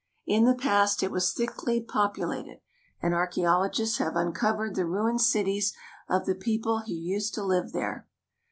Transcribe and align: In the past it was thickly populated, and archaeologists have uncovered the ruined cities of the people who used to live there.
In 0.25 0.45
the 0.45 0.55
past 0.55 1.03
it 1.03 1.11
was 1.11 1.31
thickly 1.31 1.79
populated, 1.79 2.59
and 3.03 3.13
archaeologists 3.13 3.99
have 3.99 4.15
uncovered 4.15 4.73
the 4.73 4.87
ruined 4.87 5.21
cities 5.21 5.75
of 6.09 6.25
the 6.25 6.33
people 6.33 6.79
who 6.79 6.93
used 6.93 7.35
to 7.35 7.43
live 7.43 7.71
there. 7.71 8.07